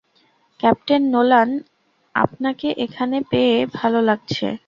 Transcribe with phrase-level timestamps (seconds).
[0.59, 1.49] Captain Nolan,
[2.15, 4.47] আপনাকে এখানে পেয়ে ভালো লাগছে।